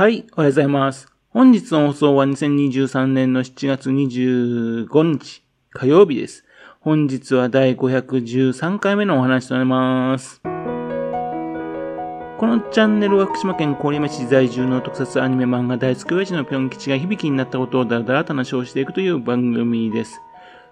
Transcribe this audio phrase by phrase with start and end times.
[0.00, 1.08] はい、おはようございます。
[1.28, 6.46] 本日の放送は2023年の7月25日火曜日です。
[6.80, 10.40] 本日は第513回目のお話となります。
[10.40, 10.48] こ
[12.46, 20.22] のチャンネルは福島県郡山市在住の特撮アニメ漫画大好き親父のぴょん吉が響きになったことをだらだらと話をしていくという番組です。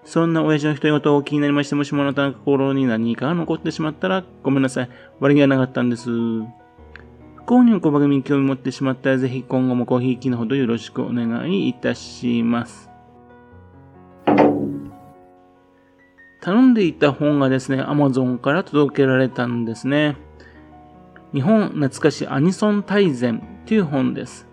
[0.06, 4.90] そんな親父の独り言を気になりまして、もしもあなたの心に何かが残ってしまったらごめんなさい。
[5.20, 6.08] 悪気はなかったんです。
[7.49, 12.91] 購入小番組に興味持ってしまったら、ぜひ今後もごひいきのほどよろしくお願いいたします。
[16.42, 20.19] 頼んでいた本がですね、Amazon から届けられたんですね。
[21.33, 24.47] 日本懐かしアニソン大全という本です。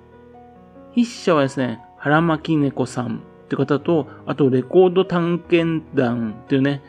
[0.93, 6.81] 筆者はですね、原巻猫さんという方と、あとレコード探検団というね、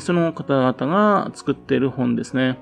[0.00, 2.58] その方々が作っている本ですね。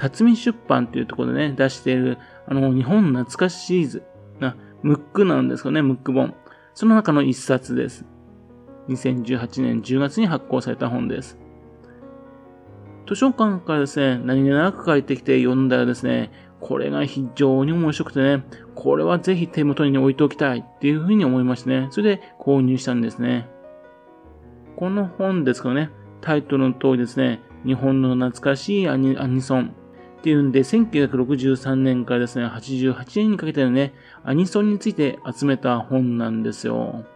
[0.00, 4.02] 辰巳出版というところでね、出している、あの、日本懐かしシリーズ
[4.38, 6.34] な、ムックなんですかね、ムック本。
[6.72, 8.06] その中の一冊です。
[8.88, 11.38] 2018年10月に発行された本です。
[13.06, 18.44] 図書館からですね、何気なく借りてきて読んだらですね、これが非常に面白くてね、
[18.74, 23.48] これはぜひ手元に置いておきたいっていうふうに思いましてね、それで購入したんですね。
[24.76, 25.90] この本ですからね、
[26.22, 29.74] タイトルの通りですね、日本の懐かしいアニソン
[30.20, 37.06] っていうんで、1963年からですね、88年にかけてのね、アニソンについて集めた本なんですよ。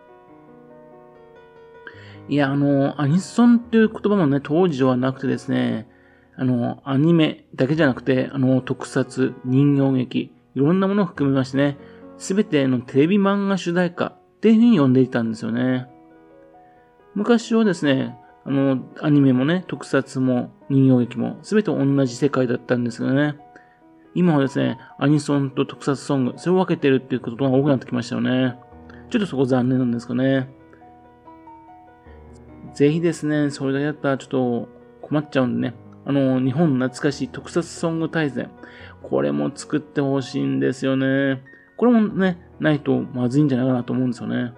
[2.30, 5.86] いや、あの、アニソンっていう言葉もね、当時はなくてですね、
[6.34, 11.76] あの、アニメだけじゃなくて、あの、特撮、人形劇、いろんなものを含めましてね、
[12.16, 15.88] すべてのテレビ漫画主題歌っていうふうに呼んでいたんですよね。
[17.14, 18.16] 昔はですね、
[18.46, 23.36] あの、アニメもね、特撮も人形劇もすべて同じ世界だったんですけどね。
[24.14, 28.56] 今はですね、アニソンと特撮ソング、それを分けてるっていうことが多くなってきましたよね。
[29.10, 30.48] ちょっとそこ残念なんですかね。
[32.74, 34.68] ぜひですね、それだけだったらちょっと
[35.00, 35.74] 困っちゃうんでね。
[36.04, 38.50] あの、日本懐かしい特撮ソング大全。
[39.02, 41.42] これも作ってほしいんですよね。
[41.76, 44.52] これもね、ないとまずいんじゃないかなと思うんですよね。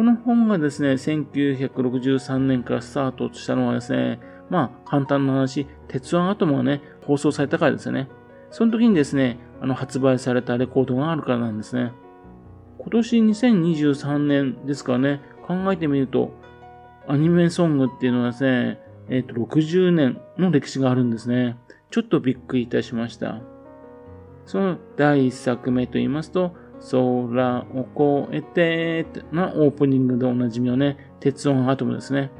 [0.00, 4.18] この本がですね、1963年からスタートしたのはですね、
[4.48, 8.08] まあ、簡単な話、鉄腕アトムがね、放送されたからですよね。
[8.50, 11.92] その時にですね、あの、発売されたレコードがあるからなんですね。
[12.78, 16.32] 今年2023年ですからね、考えてみると、
[17.06, 21.58] アニメソングっていうのはですね、えっ、と、60年の歴史があるんですね。
[21.90, 23.42] ちょっとびっくりいたしました。
[24.46, 26.56] その第一作目と言いますと、
[26.90, 32.30] 空を越えてなオープニングでおなじみのね、鉄音アトムですね。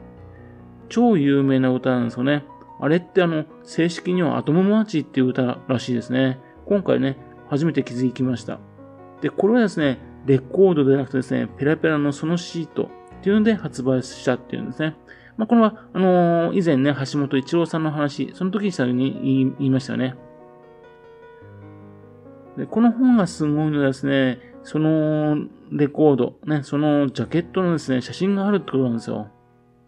[0.88, 2.44] 超有名な歌なんですよね。
[2.80, 6.38] あれってあの、正式にはアトムマーチっていう歌らしいですね。
[6.66, 7.16] 今回ね、
[7.48, 8.58] 初めて気づきました。
[9.20, 12.88] で、これはですね、レコードでなくてですね、ペラペラのそのシートっ
[13.22, 14.96] ていうので発売したっていうんですね。
[15.36, 20.14] まあ、これは、あのー以前ね、橋本一郎さんの話、その時に言いましたよね。
[22.60, 25.36] で、この本がすごいのはですね、その
[25.72, 29.28] レコード、ね、そのジャケットのですね、写真があるってことなんですよ。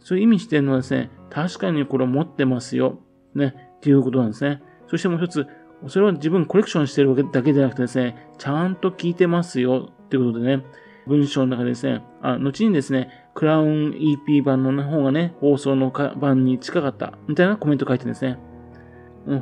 [0.00, 2.98] そういう意味してるのはですね、確かにこれ持ってますよ、
[3.34, 4.62] ね、っていうことなんですね。
[4.88, 5.46] そしてもう一つ、
[5.86, 10.64] それは自分コレクションしてるわけだけじゃなくてですね、ちゃんと聞いてますよ、っていうことでね、
[11.06, 13.90] 文章の中でですね、あ、後にですね、クラウン
[14.26, 18.38] EP 版の方がね、放送の版に近かった、みたいなコメント書いてるんですね。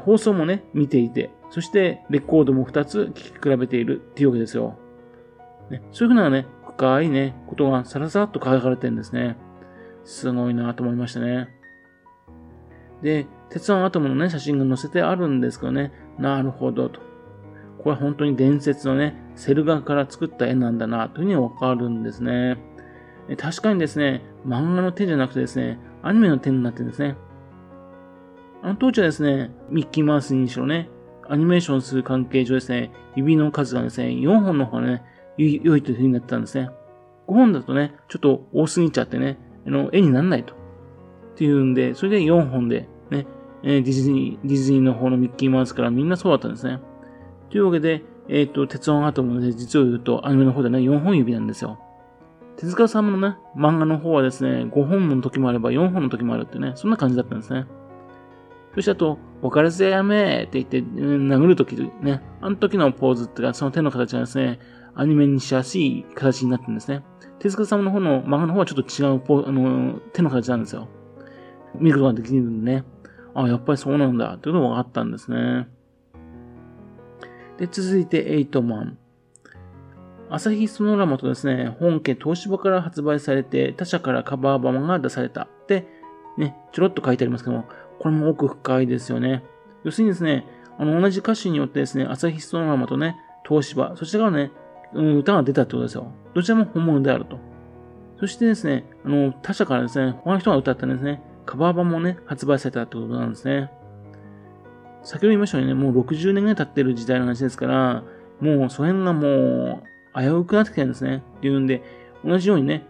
[0.04, 4.78] 放送もね、見ていて、そしてレコードも2つ聞き比べているっていうわけですよ。
[5.70, 9.36] ね、そういうふうなね、深いね、ことがさらさらっと書かれてるんですね。
[10.04, 11.48] すごいなと思いましたね。
[13.02, 17.00] で、鉄腕アトムのね、写真が載せてあるんですけどね、なるほどと。
[17.78, 22.58] これは本当に伝説のね、セル画から作った絵なんだな、というふうにわかるんですね。
[23.38, 27.16] 確かにですね、漫画の手じゃなくてですね、アニメの手になってるんですね。
[28.62, 30.90] あの当時はですね、ミッキーマウスにしろね、
[31.28, 35.02] アニメーションする関係上ですね、指の数がですね、4本の方がね、
[35.36, 36.70] 良いという風になってたんですね。
[37.28, 40.54] 5本だとね、ちょっと多すぎちゃってね、あの、絵にならないと。
[40.54, 40.56] っ
[41.36, 43.26] ていうんで、それで4本で、ね、
[43.62, 46.80] えーディズニー、ディズニーの方のミッキーマウスからみんなそうだったんですね。
[47.50, 51.78] というわけで、えっ、と、鉄腕アトムのね、実を言うと、アニメの方でね、4本指なんですよ。
[52.56, 57.64] 手塚さんのね、漫画の方はですね、5本の時もあれば4本の時もあるってね、そんな感じだったんですね。
[58.74, 64.60] そしてあと、別れぜやめって言って、殴るときね、あの時のポーズっていうか、その手の形がですね、
[64.94, 67.02] アニメにしやすい形になってるんですね。
[67.38, 70.88] 手塚さんの方の漫画の方はちょっと違うポあの手の形なんですよ。
[71.74, 72.84] 見ることができるんでね。
[73.34, 75.68] あ、やっぱりそうなんだっていうのが分かったんですね。
[77.58, 78.98] で、続いてエイトマン。
[80.28, 85.48] 朝日ソノラマとですね、本家東芝から発売されて、他社からカバー版が出された。
[85.66, 85.86] で、
[86.38, 87.64] ね、ちょろっと書いてありますけども、
[88.00, 89.44] これも奥深いですよね。
[89.84, 90.46] 要するにですね、
[90.78, 93.16] あの、同じ歌詞によってですね、朝日ソノラマとね、
[93.46, 94.50] 東芝、そちらからね、
[94.94, 96.10] 歌が出たってことですよ。
[96.34, 97.38] どちらも本物であると。
[98.18, 103.70] そしてですね、あの、他社からですね、他の人が歌ったんですね、カバー版もね、発売されたってことなんですね。
[105.02, 108.02] 先ほど言いましたようにね、もう60年ぐらい経ってる時代の話ですから、
[108.40, 109.82] もうその辺がも
[110.16, 111.22] う危うくなってきてるんですね。
[111.38, 111.82] っていうんで、
[112.24, 112.86] 同じようにね、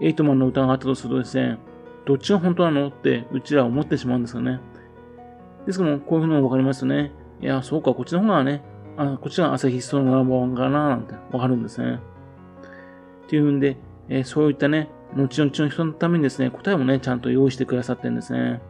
[0.00, 1.58] エイトマンの歌があったとするとですね、
[2.04, 4.60] どっちが本当なのってうちらは思ってしまうんですよね。
[5.66, 7.12] ですけども、こういうのもわかりますよね。
[7.40, 8.62] いや、そうか、こっちの方がね、
[8.96, 12.00] あこっちが朝日ストのナンバーワンかななんてわかるんですね。
[13.26, 13.76] っていうんで、
[14.08, 18.60] えー、そういったね、後々の人のためにですね、答えもね、ちゃんと用意してくださってるんですね。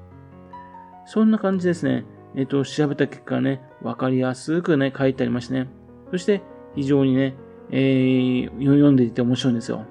[1.06, 2.04] そんな感じですね。
[2.36, 5.68] えっ、ー、と、調べた結果ね、わかりやすくね、書いてありましてね。
[6.10, 6.42] そして、
[6.74, 7.34] 非常にね、
[7.70, 9.84] えー、読んでいて面白いんですよ。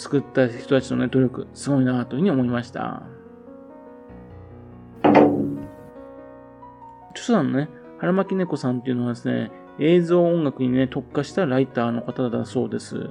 [0.00, 3.02] 作った人たちのね、努力、すごいなというふうに思いました。
[7.10, 7.68] 著者のね、
[7.98, 13.10] 原巻猫さんっていうのはですね、映像音楽にね、特化したライターの方だそうです。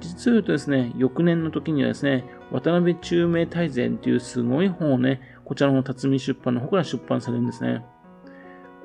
[0.00, 7.84] 実を言うとですね、翌年の時にはですね、渡辺中明大全っていうすごい本をね、こちらの辰巳出版の方から出版されるんですね。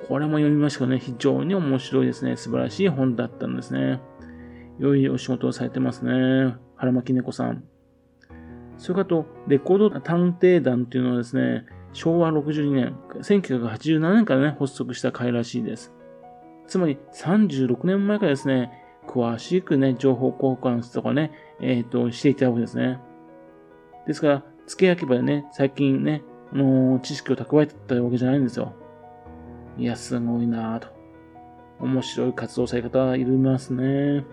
[0.06, 2.36] これも読みましたけどね、非常に面白いですね。
[2.36, 4.00] 素晴らしい本だったんですね。
[4.78, 6.54] 良いお仕事をされてますね。
[6.76, 7.64] 原巻猫さん。
[8.76, 15.92] それからと、レコード探偵団っていうのはですね、昭和62年、1987年からね、発足した会らしいです。
[16.66, 18.72] つまり36年前からですね、
[19.06, 21.30] 詳しくね、情報交換とかね、
[21.60, 22.98] えっ、ー、と、していたわけですね。
[24.06, 26.22] ですから、付け焼き場でね、最近ね、
[26.52, 28.72] あのー、知識を蓄えてたわけじゃないんですよ。
[29.78, 30.88] いや、すごいなぁと。
[31.80, 34.24] 面白い活動され方いりますね。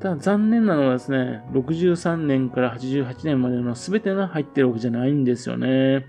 [0.00, 6.06] ただ残念なのはですね、63年から88年までの全てが入ってるわけじゃないんですよね。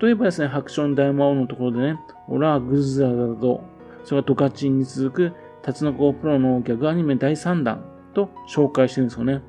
[0.00, 3.64] 例えばですね、ハクション大魔王のところでね、オラーグズラだと、
[4.04, 5.32] それがドカチンに続く
[5.62, 7.84] タツノコプロのギャグアニメ第3弾
[8.14, 9.42] と紹介してるんですよね。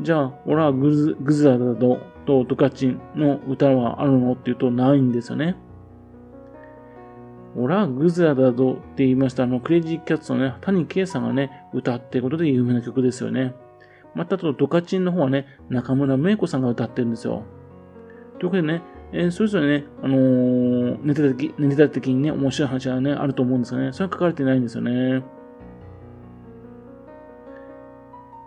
[0.00, 5.56] じゃあ、オラーグズグズラだととドカチンの歌はあるのっていうとないんですよね。
[7.56, 13.54] オラグズラだぞって言いましたあの、クレイジーキャッツのね、谷圭さんがね、歌ってことで有名な曲ですよね。
[14.14, 17.44] またあと、ドカチンの方はね、中村芽子さんが歌ってるんですよ。
[18.38, 18.82] ということでね、
[19.12, 23.92] えー、それぞれね、あのー、ネタ的、ネタ的にね、面白い話がね、あると思うんですよね。
[23.92, 25.24] それは書かれてないんですよね。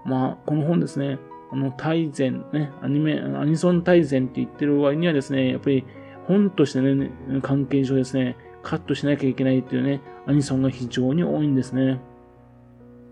[0.06, 1.20] まあ、この本ですね、
[1.52, 5.86] あの、大全、ね、アニメ、アニソン大全って言ってる割にはですね、やっぱり
[6.28, 7.12] 本としてね、
[7.42, 12.00] 関係上ですね、カットしなきゃいけないっていうね、アニソンが非常に多いんですね。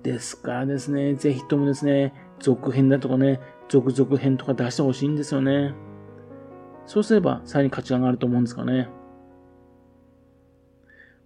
[0.02, 3.40] ですからですね、ぜひともですね、続編だとかね、
[3.70, 5.74] 続々編とか出してほしいんですよね。
[6.88, 8.90] そうすれば、さらに価値が上がると思うんですかね。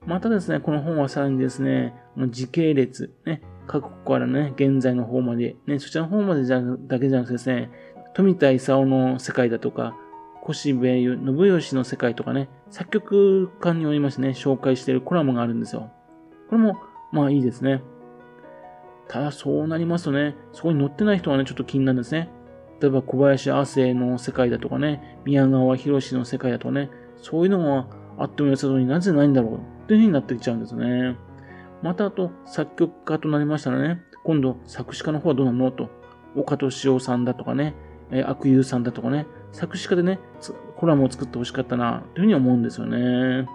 [0.06, 1.96] またですね、この本はさらにですね、
[2.30, 7.72] 時系列、ね、過去からね、現在の方まで、ね、そちらの方までじゃだけじゃなくてですね、
[8.14, 9.96] 富田勲の世界だとか、
[10.48, 15.92] 越部信義の世界とかね、作曲家によりましてね、紹介しているコラムがあるんですよ。
[16.50, 16.78] これも、
[17.12, 17.82] まあいいですね。
[19.08, 22.30] ただそうなりますとね、そこに載ってない人はね、ちょっと気になるんですね。
[22.82, 27.88] 例えば小林亜生の世界だとかね、宮川博の世界だとかね、そういうのが
[28.18, 31.16] あっても良さそうになぜないんだろうっていう風になってきちゃうんですね。
[31.82, 35.72] またあと、作曲家となりましたらね、今度作詞家の方はどうなの？
[35.72, 35.90] と、
[36.36, 37.76] 岡敏夫さんだとかね、
[38.12, 40.20] え悪友さんだとかね、作詞家でね、
[40.76, 43.48] コラムを作ってほしかったな、というふうに思うんですよね。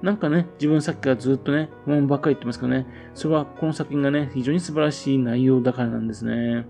[0.00, 6.64] なんかね、自分さっきからずっとね、不満ばっかり言ってますけどね、それはこの作品がね、非常に素晴らしい内容だからなんですね。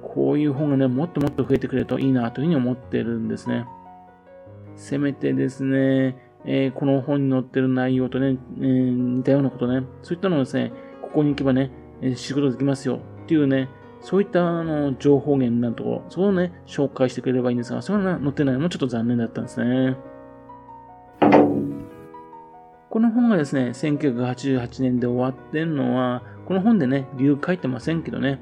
[0.00, 3.66] こういう本がね、もっともっと増えてくれるといいなというふうに思ってるんですね。
[4.76, 10.70] せめてですね、えー、この本に載ってる内容とね、えー、似たようなことね、そういったのをですね、
[11.02, 13.68] ここに行けばね、えー、仕事できますよっていうね、
[14.04, 19.96] そういったあの情報源なところ、そこをね、紹介してくれればいいんですが、それが載ってないのもちょっと残念だったんですね。
[22.90, 28.40] この本がですね、1988年で終わってんのは、この本でね、理由書いてませんけどね、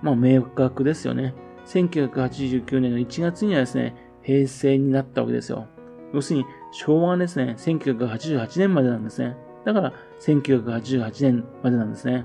[0.00, 1.34] まあ明確ですよね。
[1.66, 5.68] 1989年の1月にはですね、平成になったわけですよ。
[6.14, 9.36] 要するに、昭和ですね、1988年までなんですね。
[9.66, 12.24] だから、1988年までなんですね。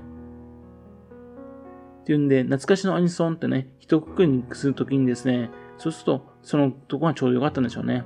[2.08, 8.04] っていうんで、懐かしのアニソンってね、一括りにするときにですね、そうすると、そのとこがちょうどよかったんでしょうね。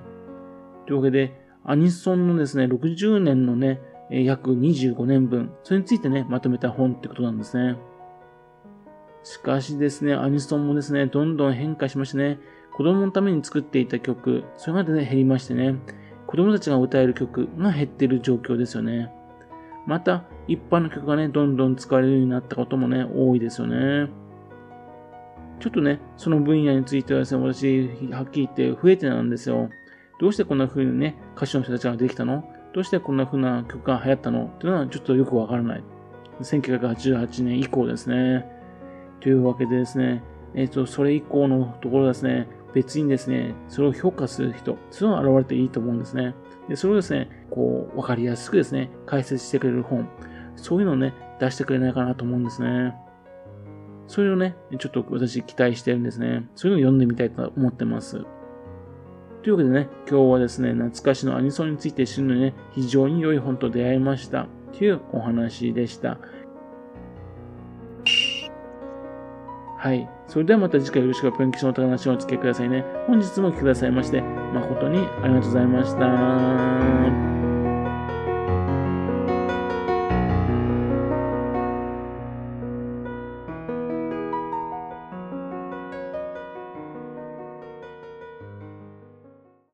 [0.88, 1.32] というわけで、
[1.64, 3.80] アニソンのですね、60年のね、
[4.10, 7.76] 約25年分、それについてね、まとめた本ってことなんですね。
[9.22, 12.40] しかしですね、アニソンもですね、どんどん変化しましてね、
[12.74, 15.76] 子供のために作っていた曲、それまでね、減りましてね、
[16.26, 19.12] 子供たちが歌える曲が減っている状況ですよね。
[19.86, 24.10] また、一般の曲がね、どんどん使われるようになったこともね、多いですよね。
[25.60, 29.70] ちょっとね、その分野についてはですね、私、はっきり言って増えてなんですよ。
[30.20, 32.44] どうしてこんな風にね、歌手の人たちができたの？
[32.72, 34.44] どうしてこんな風な曲が流行ったの？
[34.44, 35.84] っていうのはちょっとよくわからない。
[36.40, 38.46] 1988年以降ですね。
[39.20, 40.22] というわけでですね、
[40.54, 46.34] えっ、ー、と、それ以降のところですね、別にですね、それを評価する人、そういうのが現れていいと思うんですね。
[46.72, 50.08] で、それをですね、こう、わかりやすくですね、解説してくれる本、
[50.56, 52.94] そういうのをね、出してくれないかなと思うんですね。
[54.06, 56.48] それをね、ちょっと私期待してるんですね。
[56.54, 58.24] そういうのを読んでみたいと思ってます。
[59.42, 64.46] というわけでね、今日はですね、懐かしのアニソンについて知るのにね、非常に良い本と出会いました。
[64.72, 66.16] というお話でした。
[69.76, 70.08] はい。
[70.26, 72.82] それではまた次回よろしくプンキシのお話をお付けくださいね。
[73.06, 77.51] 本日も来てくださいまして、誠にありがとうございました。